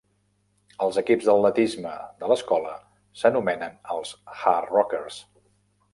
[0.85, 1.91] Els equips d'atletisme
[2.23, 2.73] de l'escola
[3.21, 5.25] s'anomenen els "Hardrockers".